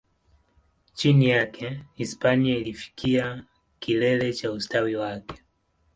[0.95, 3.45] Chini yake, Hispania ilifikia
[3.79, 5.43] kilele cha ustawi wake.